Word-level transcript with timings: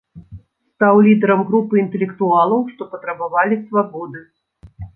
Стаў 0.75 0.95
лідарам 1.07 1.43
групы 1.49 1.73
інтэлектуалаў, 1.83 2.65
што 2.73 2.89
патрабавалі 2.97 3.61
свабоды. 3.69 4.27